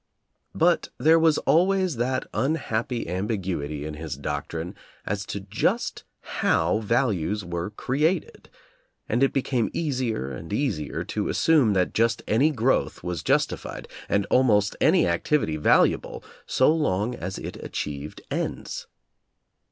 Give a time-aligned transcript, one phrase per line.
[0.55, 4.73] But there was always that unhappy ambiguity in his doctrine
[5.05, 8.49] as to just how values were created,
[9.07, 13.87] and it became easier and eas ier to assume that just any growth was justified
[14.09, 18.87] and almost any activity valuable so long as it achieved ends.